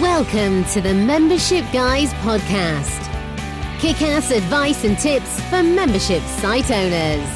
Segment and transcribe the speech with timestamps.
[0.00, 3.00] Welcome to the Membership Guys podcast.
[3.78, 7.28] Kick ass advice and tips for membership site owners.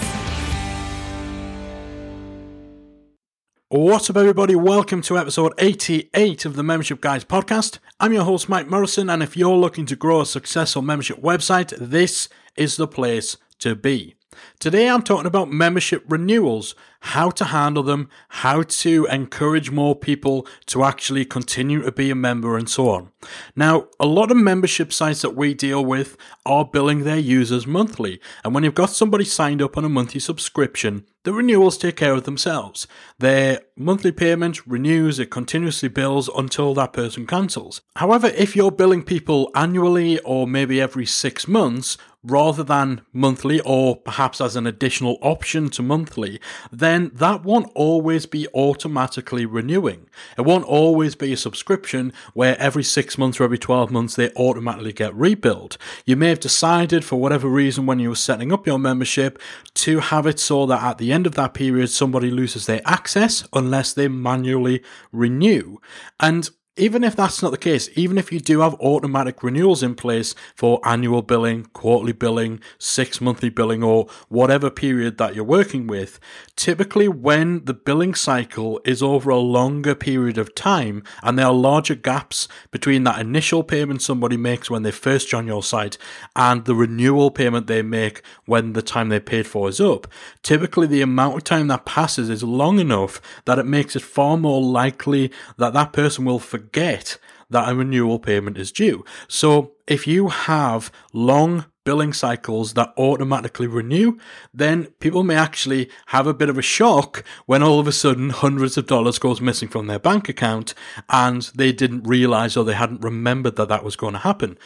[3.69, 4.57] What's up, everybody?
[4.57, 7.79] Welcome to episode 88 of the Membership Guys podcast.
[8.01, 11.73] I'm your host, Mike Morrison, and if you're looking to grow a successful membership website,
[11.79, 14.17] this is the place to be.
[14.59, 20.47] Today I'm talking about membership renewals, how to handle them, how to encourage more people
[20.67, 23.11] to actually continue to be a member, and so on.
[23.55, 28.21] Now, a lot of membership sites that we deal with are billing their users monthly,
[28.45, 32.15] and when you've got somebody signed up on a monthly subscription, the renewals take care
[32.15, 32.87] of themselves.
[33.19, 37.83] Their monthly payment renews, it continuously bills until that person cancels.
[37.97, 41.99] However, if you're billing people annually or maybe every six months,
[42.31, 48.27] rather than monthly or perhaps as an additional option to monthly, then that won't always
[48.27, 50.09] be automatically renewing.
[50.37, 54.31] It won't always be a subscription where every six months or every 12 months they
[54.33, 55.77] automatically get rebilled.
[56.05, 59.41] You may have decided for whatever reason when you were setting up your membership
[59.75, 63.47] to have it so that at the end of that period somebody loses their access
[63.53, 65.79] unless they manually renew.
[66.21, 69.95] And even if that's not the case, even if you do have automatic renewals in
[69.95, 75.89] place for annual billing, quarterly billing, six monthly billing, or whatever period that you're working
[75.89, 76.21] with,
[76.57, 81.53] typically when the billing cycle is over a longer period of time and there are
[81.53, 85.99] larger gaps between that initial payment somebody makes when they first join your site
[86.37, 90.07] and the renewal payment they make when the time they paid for is up,
[90.43, 94.37] typically the amount of time that passes is long enough that it makes it far
[94.37, 97.19] more likely that that person will forget forget
[97.51, 99.03] that a renewal payment is due.
[99.27, 104.19] So if you have long billing cycles that automatically renew,
[104.53, 108.29] then people may actually have a bit of a shock when all of a sudden
[108.29, 110.75] hundreds of dollars goes missing from their bank account
[111.09, 114.59] and they didn't realize or they hadn't remembered that that was going to happen.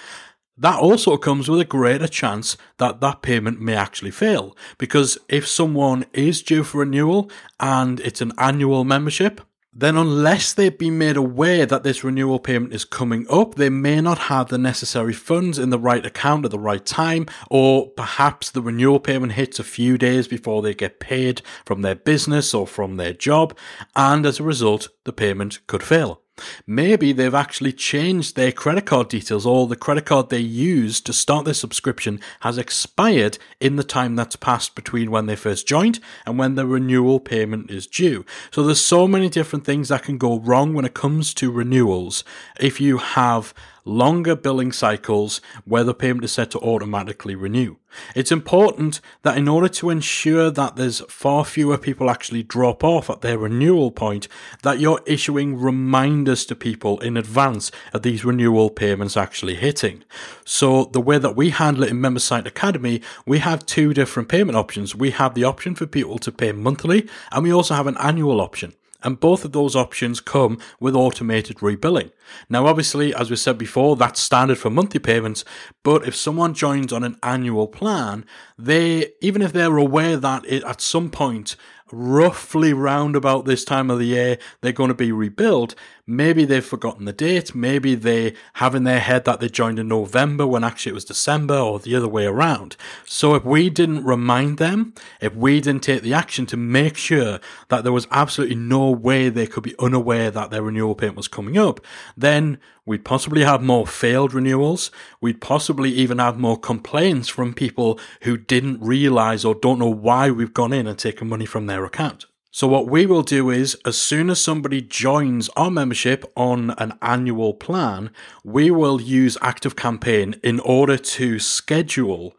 [0.59, 4.57] That also comes with a greater chance that that payment may actually fail.
[4.77, 9.41] Because if someone is due for renewal and it's an annual membership,
[9.75, 14.01] then unless they've been made aware that this renewal payment is coming up, they may
[14.01, 18.51] not have the necessary funds in the right account at the right time, or perhaps
[18.51, 22.67] the renewal payment hits a few days before they get paid from their business or
[22.67, 23.57] from their job,
[23.97, 26.22] and as a result, the payment could fail.
[26.67, 31.13] Maybe they've actually changed their credit card details or the credit card they used to
[31.13, 36.01] start their subscription has expired in the time that's passed between when they first joined
[36.25, 38.25] and when the renewal payment is due.
[38.51, 42.25] So there's so many different things that can go wrong when it comes to renewals
[42.59, 43.53] if you have
[43.85, 47.77] longer billing cycles where the payment is set to automatically renew.
[48.15, 53.11] It's important that in order to ensure that there's far fewer people actually drop off
[53.11, 54.29] at their renewal point,
[54.63, 60.05] that you're issuing reminders to people in advance of these renewal payments actually hitting.
[60.45, 64.57] So the way that we handle it in MemberSite Academy, we have two different payment
[64.57, 64.95] options.
[64.95, 68.41] We have the option for people to pay monthly and we also have an annual
[68.41, 68.75] option
[69.05, 72.11] and both of those options come with automated rebilling.
[72.49, 75.45] Now, obviously, as we said before, that's standard for monthly payments,
[75.83, 78.25] but if someone joins on an annual plan,
[78.59, 81.57] they, even if they're aware that it, at some point
[81.93, 85.75] roughly round about this time of the year they're going to be rebilled.
[86.07, 87.55] Maybe they've forgotten the date.
[87.55, 91.05] Maybe they have in their head that they joined in November when actually it was
[91.05, 92.77] December or the other way around.
[93.05, 97.39] So if we didn't remind them, if we didn't take the action to make sure
[97.69, 101.29] that there was absolutely no way they could be unaware that their renewal payment was
[101.29, 101.81] coming up,
[102.17, 104.91] then we'd possibly have more failed renewals.
[105.21, 110.31] We'd possibly even have more complaints from people who didn't realize or don't know why
[110.31, 112.27] we've gone in and taken money from their account.
[112.55, 116.99] So what we will do is, as soon as somebody joins our membership on an
[117.01, 118.11] annual plan,
[118.45, 122.37] we will use ActiveCampaign in order to schedule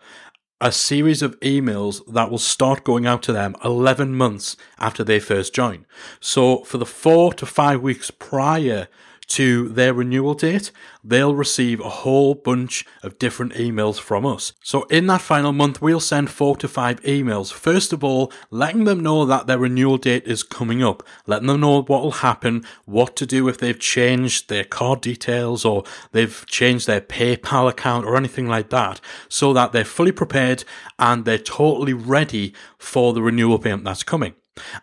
[0.62, 5.20] a series of emails that will start going out to them 11 months after they
[5.20, 5.86] first join.
[6.20, 8.88] So for the four to five weeks prior
[9.28, 10.72] to their renewal date,
[11.04, 14.54] they'll receive a whole bunch of different emails from us.
[14.64, 17.52] So in that final month, we'll send four to five emails.
[17.52, 21.62] First of all, letting them know that their renewal date is coming up, letting them
[21.62, 26.46] know what will happen, what to do if they've changed their card details or they've
[26.48, 30.64] changed their PayPal account or anything like that, so that they're fully prepared
[31.00, 34.34] and they're totally ready for the renewal payment that's coming.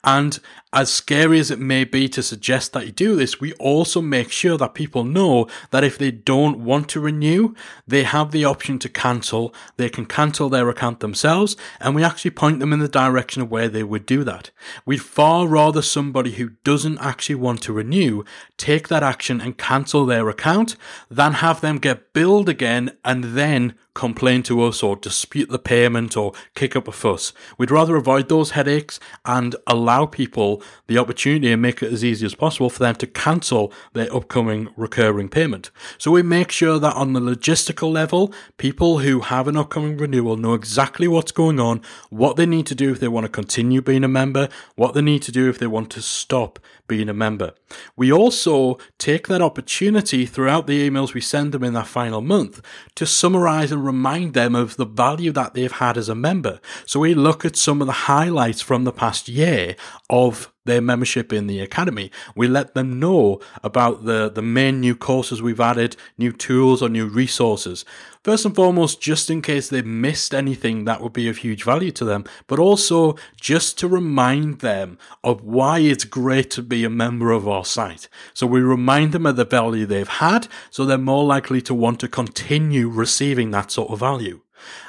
[0.03, 0.41] And
[0.72, 4.31] as scary as it may be to suggest that you do this, we also make
[4.31, 7.55] sure that people know that if they don't want to renew,
[7.88, 9.52] they have the option to cancel.
[9.76, 13.50] They can cancel their account themselves, and we actually point them in the direction of
[13.50, 14.50] where they would do that.
[14.87, 18.25] We'd far rather somebody who doesn't actually want to renew
[18.56, 20.76] take that action and cancel their account
[21.11, 26.16] than have them get billed again and then complain to us or dispute the payment
[26.16, 27.32] or kick up a fuss.
[27.58, 32.27] We'd rather avoid those headaches and allow people the opportunity and make it as easy
[32.27, 35.71] as possible for them to cancel their upcoming recurring payment.
[35.99, 40.37] So we make sure that on the logistical level, people who have an upcoming renewal
[40.37, 43.83] know exactly what's going on, what they need to do if they want to continue
[43.83, 46.59] being a member, what they need to do if they want to stop
[46.91, 47.55] being a member.
[47.97, 52.61] We also take that opportunity throughout the emails we send them in that final month
[52.97, 56.61] to summarize and remind them of the value that they've had as a member.
[56.85, 59.77] So we look at some of the highlights from the past year
[60.11, 62.11] of their membership in the academy.
[62.34, 66.88] We let them know about the, the main new courses we've added, new tools or
[66.88, 67.84] new resources.
[68.22, 71.90] First and foremost, just in case they've missed anything that would be of huge value
[71.93, 76.90] to them, but also just to remind them of why it's great to be a
[76.90, 78.08] member of our site.
[78.34, 81.99] So we remind them of the value they've had, so they're more likely to want
[82.00, 84.40] to continue receiving that sort of value.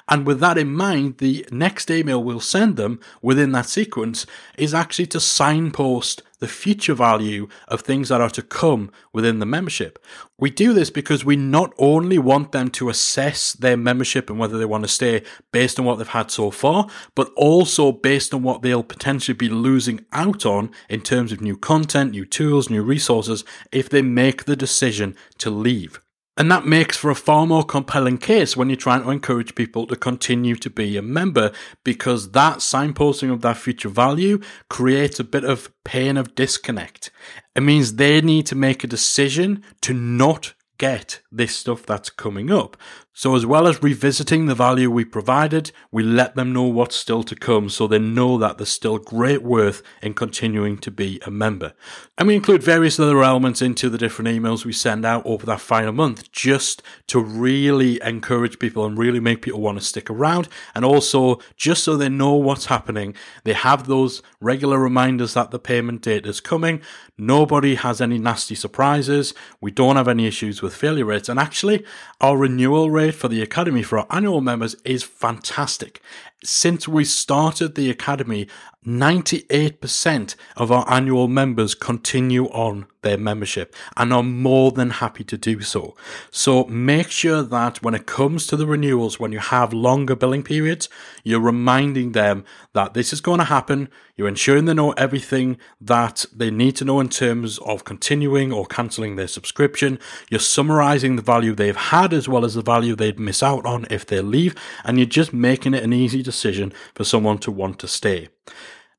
[0.07, 4.25] And with that in mind, the next email we'll send them within that sequence
[4.57, 9.45] is actually to signpost the future value of things that are to come within the
[9.45, 10.03] membership.
[10.39, 14.57] We do this because we not only want them to assess their membership and whether
[14.57, 15.21] they want to stay
[15.51, 19.49] based on what they've had so far, but also based on what they'll potentially be
[19.49, 24.45] losing out on in terms of new content, new tools, new resources if they make
[24.45, 26.01] the decision to leave.
[26.37, 29.85] And that makes for a far more compelling case when you're trying to encourage people
[29.87, 31.51] to continue to be a member
[31.83, 34.39] because that signposting of that future value
[34.69, 37.11] creates a bit of pain of disconnect.
[37.55, 42.49] It means they need to make a decision to not get this stuff that's coming
[42.49, 42.75] up.
[43.13, 47.23] So, as well as revisiting the value we provided, we let them know what's still
[47.23, 51.29] to come so they know that there's still great worth in continuing to be a
[51.29, 51.73] member.
[52.17, 55.59] And we include various other elements into the different emails we send out over that
[55.59, 60.47] final month just to really encourage people and really make people want to stick around.
[60.73, 63.13] And also, just so they know what's happening,
[63.43, 66.81] they have those regular reminders that the payment date is coming.
[67.17, 69.33] Nobody has any nasty surprises.
[69.59, 71.27] We don't have any issues with failure rates.
[71.27, 71.85] And actually,
[72.21, 76.01] our renewal rate rate for the Academy for our annual members is fantastic.
[76.43, 78.47] Since we started the Academy,
[78.85, 85.37] 98% of our annual members continue on their membership and are more than happy to
[85.37, 85.95] do so.
[86.31, 90.41] So make sure that when it comes to the renewals, when you have longer billing
[90.43, 90.89] periods,
[91.23, 93.87] you're reminding them that this is going to happen.
[94.15, 98.65] You're ensuring they know everything that they need to know in terms of continuing or
[98.65, 99.99] cancelling their subscription.
[100.29, 103.85] You're summarizing the value they've had as well as the value they'd miss out on
[103.91, 104.55] if they leave.
[104.83, 108.29] And you're just making it an easy decision for someone to want to stay.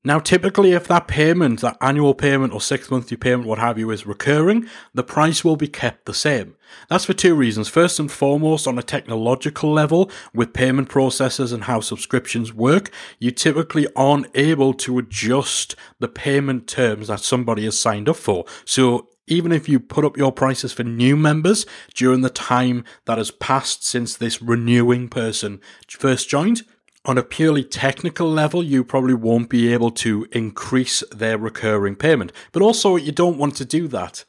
[0.04, 3.88] Now, typically, if that payment, that annual payment or six monthly payment, what have you,
[3.92, 6.56] is recurring, the price will be kept the same.
[6.88, 7.68] That's for two reasons.
[7.68, 12.90] First and foremost, on a technological level, with payment processes and how subscriptions work,
[13.20, 18.44] you typically aren't able to adjust the payment terms that somebody has signed up for.
[18.64, 21.64] So even if you put up your prices for new members
[21.94, 26.62] during the time that has passed since this renewing person first joined,
[27.04, 32.32] on a purely technical level, you probably won't be able to increase their recurring payment.
[32.52, 34.24] But also, you don't want to do that.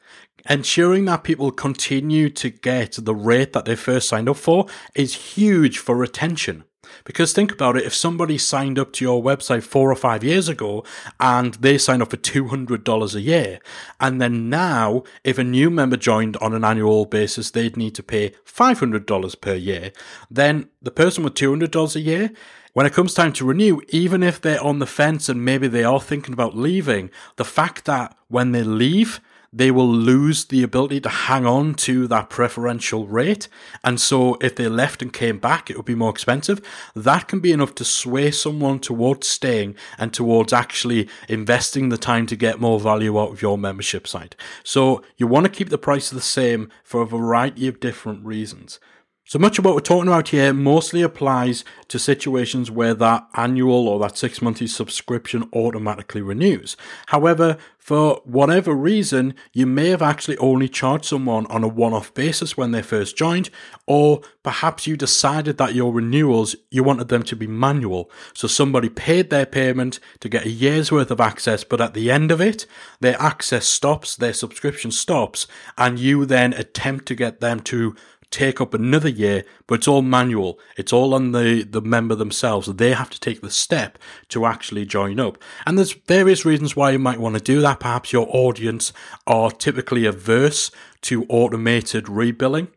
[0.48, 5.14] Ensuring that people continue to get the rate that they first signed up for is
[5.14, 6.64] huge for retention.
[7.04, 10.48] Because think about it, if somebody signed up to your website four or five years
[10.48, 10.84] ago
[11.18, 13.58] and they signed up for $200 a year,
[14.00, 18.02] and then now, if a new member joined on an annual basis, they'd need to
[18.02, 19.92] pay $500 per year,
[20.30, 22.30] then the person with $200 a year,
[22.74, 25.84] when it comes time to renew, even if they're on the fence and maybe they
[25.84, 29.20] are thinking about leaving, the fact that when they leave,
[29.52, 33.46] they will lose the ability to hang on to that preferential rate.
[33.84, 36.60] And so if they left and came back, it would be more expensive.
[36.96, 42.26] That can be enough to sway someone towards staying and towards actually investing the time
[42.26, 44.34] to get more value out of your membership site.
[44.64, 48.80] So you want to keep the price the same for a variety of different reasons.
[49.26, 53.88] So much of what we're talking about here mostly applies to situations where that annual
[53.88, 56.76] or that six monthly subscription automatically renews.
[57.06, 62.14] However, for whatever reason, you may have actually only charged someone on a one off
[62.14, 63.50] basis when they first joined,
[63.86, 68.10] or perhaps you decided that your renewals, you wanted them to be manual.
[68.32, 72.10] So somebody paid their payment to get a year's worth of access, but at the
[72.10, 72.64] end of it,
[73.00, 77.94] their access stops, their subscription stops, and you then attempt to get them to
[78.34, 80.58] take up another year, but it's all manual.
[80.76, 82.66] It's all on the, the member themselves.
[82.66, 83.96] They have to take the step
[84.30, 85.38] to actually join up.
[85.64, 87.78] And there's various reasons why you might want to do that.
[87.78, 88.92] Perhaps your audience
[89.26, 90.72] are typically averse
[91.04, 92.68] to automated rebilling.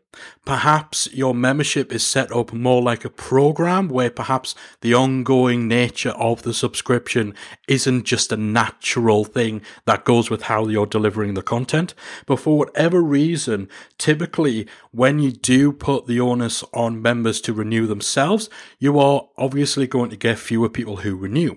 [0.44, 6.10] Perhaps your membership is set up more like a program where perhaps the ongoing nature
[6.10, 7.34] of the subscription
[7.68, 11.94] isn't just a natural thing that goes with how you're delivering the content.
[12.26, 13.68] But for whatever reason,
[13.98, 19.86] typically when you do put the onus on members to renew themselves, you are obviously
[19.86, 21.56] going to get fewer people who renew.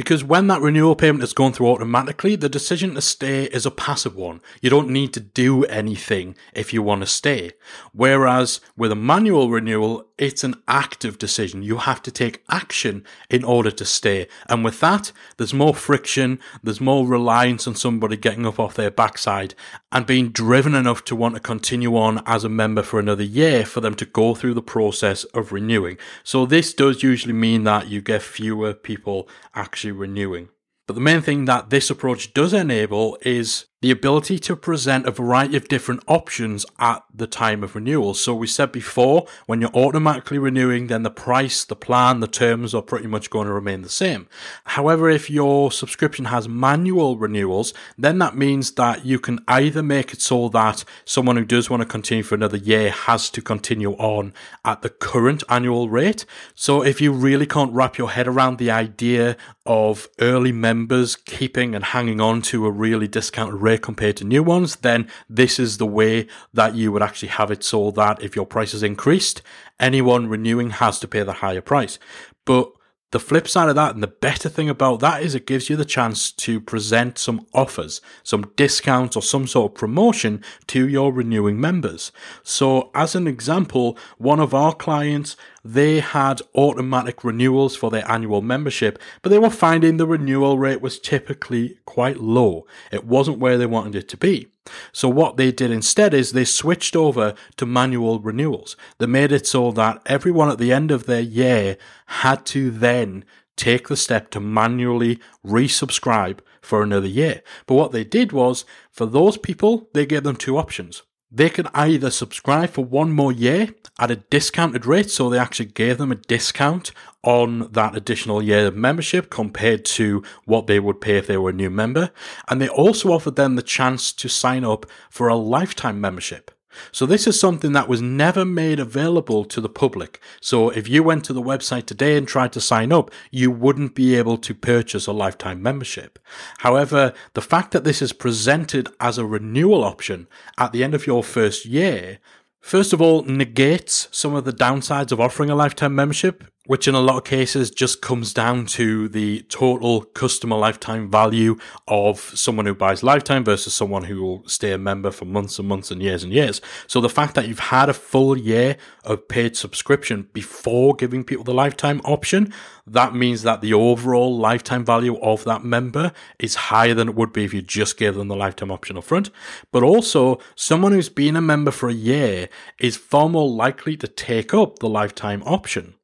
[0.00, 3.70] Because when that renewal payment is gone through automatically, the decision to stay is a
[3.70, 4.40] passive one.
[4.62, 7.52] You don't need to do anything if you want to stay.
[7.92, 11.62] Whereas with a manual renewal, it's an active decision.
[11.62, 14.26] You have to take action in order to stay.
[14.48, 18.90] And with that, there's more friction, there's more reliance on somebody getting up off their
[18.90, 19.54] backside
[19.92, 23.66] and being driven enough to want to continue on as a member for another year
[23.66, 25.98] for them to go through the process of renewing.
[26.22, 30.48] So this does usually mean that you get fewer people actually renewing.
[30.86, 35.10] But the main thing that this approach does enable is the ability to present a
[35.10, 38.12] variety of different options at the time of renewal.
[38.12, 42.74] So we said before, when you're automatically renewing, then the price, the plan, the terms
[42.74, 44.28] are pretty much going to remain the same.
[44.64, 50.12] However, if your subscription has manual renewals, then that means that you can either make
[50.12, 53.92] it so that someone who does want to continue for another year has to continue
[53.92, 56.26] on at the current annual rate.
[56.54, 61.74] So if you really can't wrap your head around the idea of early members keeping
[61.74, 65.58] and hanging on to a really discounted rate, rate compared to new ones, then this
[65.58, 68.82] is the way that you would actually have it so that if your price is
[68.82, 69.42] increased,
[69.78, 71.98] anyone renewing has to pay the higher price.
[72.44, 72.72] But
[73.12, 75.74] the flip side of that, and the better thing about that is it gives you
[75.74, 81.12] the chance to present some offers, some discounts or some sort of promotion to your
[81.12, 82.12] renewing members.
[82.44, 88.42] So as an example, one of our clients, they had automatic renewals for their annual
[88.42, 92.66] membership, but they were finding the renewal rate was typically quite low.
[92.90, 94.48] It wasn't where they wanted it to be.
[94.92, 98.76] So what they did instead is they switched over to manual renewals.
[98.98, 101.76] They made it so that everyone at the end of their year
[102.06, 103.24] had to then
[103.56, 107.42] take the step to manually resubscribe for another year.
[107.66, 111.02] But what they did was for those people, they gave them two options.
[111.32, 113.68] They could either subscribe for one more year
[114.00, 116.90] at a discounted rate, so they actually gave them a discount
[117.22, 121.50] on that additional year of membership compared to what they would pay if they were
[121.50, 122.10] a new member.
[122.48, 126.50] And they also offered them the chance to sign up for a lifetime membership.
[126.92, 130.20] So this is something that was never made available to the public.
[130.40, 133.94] So if you went to the website today and tried to sign up, you wouldn't
[133.94, 136.18] be able to purchase a lifetime membership.
[136.58, 141.06] However, the fact that this is presented as a renewal option at the end of
[141.06, 142.18] your first year
[142.60, 146.94] First of all, negates some of the downsides of offering a lifetime membership which in
[146.94, 151.56] a lot of cases just comes down to the total customer lifetime value
[151.88, 155.66] of someone who buys lifetime versus someone who will stay a member for months and
[155.66, 156.60] months and years and years.
[156.86, 161.44] So the fact that you've had a full year of paid subscription before giving people
[161.44, 162.52] the lifetime option,
[162.86, 167.32] that means that the overall lifetime value of that member is higher than it would
[167.32, 169.30] be if you just gave them the lifetime option up front.
[169.72, 174.06] But also, someone who's been a member for a year is far more likely to
[174.06, 175.94] take up the lifetime option.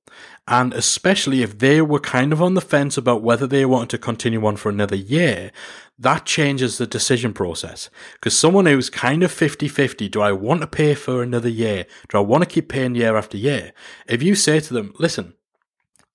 [0.49, 3.99] And especially if they were kind of on the fence about whether they wanted to
[3.99, 5.50] continue on for another year,
[5.99, 7.91] that changes the decision process.
[8.15, 11.87] Because someone who's kind of 50 50, do I want to pay for another year?
[12.09, 13.73] Do I want to keep paying year after year?
[14.07, 15.35] If you say to them, listen,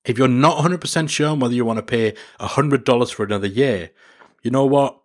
[0.05, 3.91] if you're not 100% sure on whether you want to pay $100 for another year,
[4.43, 4.97] you know what?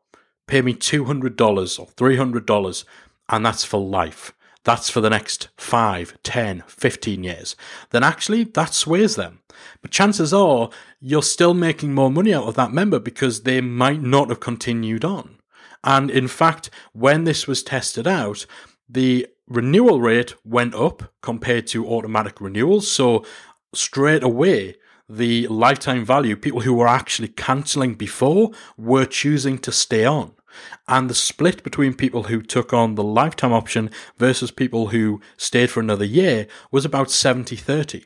[0.46, 2.84] Pay me $200 or $300,
[3.28, 4.32] and that's for life
[4.66, 7.54] that's for the next 5, 10, 15 years,
[7.90, 9.38] then actually that sways them.
[9.80, 14.02] But chances are you're still making more money out of that member because they might
[14.02, 15.38] not have continued on.
[15.84, 18.44] And in fact, when this was tested out,
[18.88, 22.90] the renewal rate went up compared to automatic renewals.
[22.90, 23.24] So
[23.72, 24.74] straight away,
[25.08, 30.32] the lifetime value, people who were actually cancelling before were choosing to stay on.
[30.88, 35.70] And the split between people who took on the lifetime option versus people who stayed
[35.70, 38.04] for another year was about 70 30.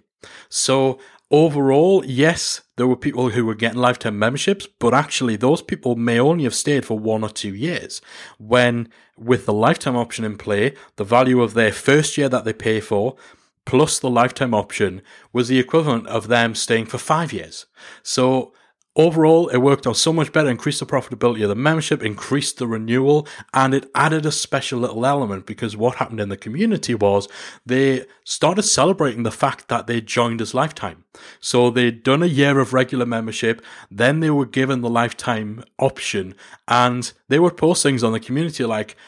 [0.48, 0.98] So
[1.30, 6.18] overall, yes, there were people who were getting lifetime memberships, but actually those people may
[6.18, 8.00] only have stayed for one or two years.
[8.38, 12.52] When with the lifetime option in play, the value of their first year that they
[12.52, 13.16] pay for
[13.64, 15.02] plus the lifetime option
[15.32, 17.66] was the equivalent of them staying for five years.
[18.02, 18.52] So
[19.00, 22.66] Overall, it worked out so much better, increased the profitability of the membership, increased the
[22.66, 27.26] renewal, and it added a special little element because what happened in the community was
[27.64, 31.04] they started celebrating the fact that they joined as lifetime.
[31.40, 36.34] So they'd done a year of regular membership, then they were given the lifetime option,
[36.68, 38.98] and they were post things on the community like,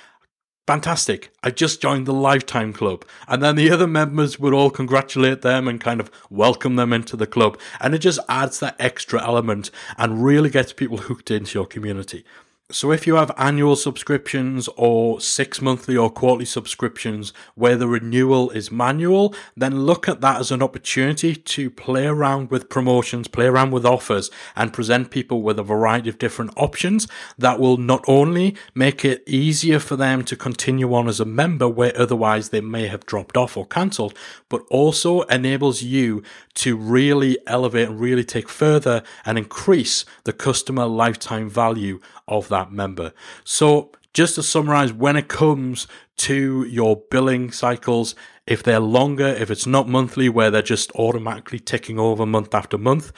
[0.66, 1.32] fantastic.
[1.42, 3.04] I just joined the Lifetime Club.
[3.28, 7.16] And then the other members would all congratulate them and kind of welcome them into
[7.16, 7.58] the club.
[7.80, 12.24] And it just adds that extra element and really gets people hooked into your community.
[12.72, 18.48] So if you have annual subscriptions or six monthly or quarterly subscriptions where the renewal
[18.48, 23.44] is manual, then look at that as an opportunity to play around with promotions, play
[23.44, 28.02] around with offers and present people with a variety of different options that will not
[28.08, 32.62] only make it easier for them to continue on as a member where otherwise they
[32.62, 34.16] may have dropped off or cancelled,
[34.48, 36.22] but also enables you
[36.54, 42.61] to really elevate and really take further and increase the customer lifetime value of that
[42.70, 43.12] member.
[43.44, 45.86] So, just to summarize, when it comes
[46.18, 48.14] to your billing cycles,
[48.46, 52.76] if they're longer, if it's not monthly, where they're just automatically ticking over month after
[52.76, 53.12] month,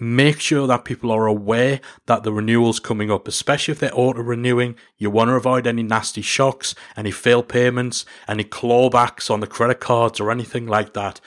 [0.00, 4.22] make sure that people are aware that the renewal's coming up, especially if they're auto
[4.22, 4.76] renewing.
[4.96, 9.80] You want to avoid any nasty shocks, any failed payments, any clawbacks on the credit
[9.80, 11.20] cards, or anything like that.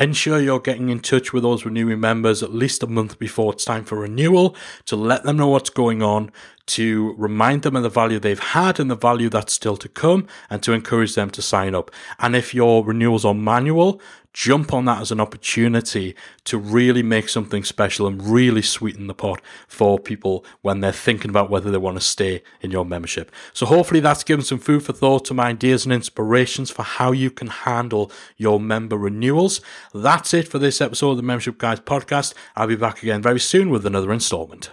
[0.00, 3.64] Ensure you're getting in touch with those renewing members at least a month before it's
[3.64, 4.56] time for renewal
[4.86, 6.30] to let them know what's going on,
[6.70, 10.26] to remind them of the value they've had and the value that's still to come,
[10.48, 11.90] and to encourage them to sign up.
[12.18, 14.00] And if your renewals are manual,
[14.32, 19.14] jump on that as an opportunity to really make something special and really sweeten the
[19.14, 23.32] pot for people when they're thinking about whether they want to stay in your membership.
[23.52, 27.30] So hopefully that's given some food for thought, some ideas and inspirations for how you
[27.30, 29.60] can handle your member renewals.
[29.92, 32.34] That's it for this episode of the Membership Guys podcast.
[32.54, 34.70] I'll be back again very soon with another installment.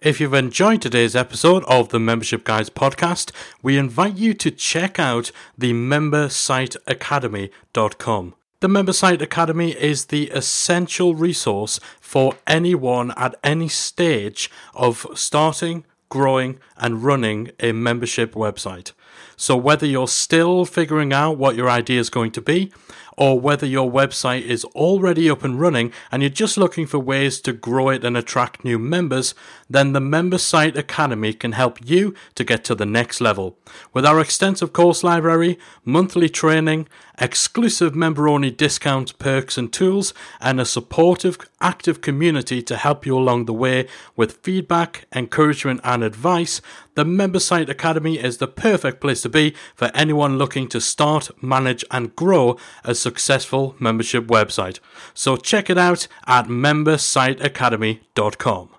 [0.00, 5.00] If you've enjoyed today's episode of the Membership Guys podcast, we invite you to check
[5.00, 8.34] out the membersiteacademy.com.
[8.60, 16.60] The MemberSite Academy is the essential resource for anyone at any stage of starting, growing,
[16.76, 18.92] and running a membership website.
[19.36, 22.72] So, whether you're still figuring out what your idea is going to be,
[23.18, 27.40] or whether your website is already up and running and you're just looking for ways
[27.40, 29.34] to grow it and attract new members,
[29.68, 33.58] then the Member Site Academy can help you to get to the next level.
[33.92, 36.88] With our extensive course library, monthly training,
[37.20, 43.16] exclusive member only discounts, perks, and tools, and a supportive, active community to help you
[43.16, 46.62] along the way with feedback, encouragement, and advice,
[46.94, 51.30] the Member Site Academy is the perfect place to be for anyone looking to start,
[51.42, 54.80] manage, and grow a successful membership website.
[55.14, 58.77] So check it out at membersiteacademy.com.